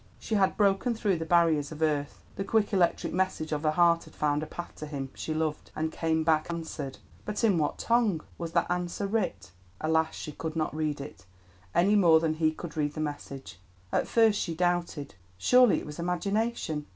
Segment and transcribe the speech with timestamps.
[0.17, 4.05] She had broken through the barriers of earth; the quick electric message of her heart
[4.05, 6.97] had found a path to him she loved and come back answered.
[7.23, 9.51] But in what tongue was that answer writ?
[9.79, 10.15] Alas!
[10.15, 11.27] she could not read it,
[11.75, 13.59] any more than he could read the message.
[13.91, 16.87] At first she doubted; surely it was imagination.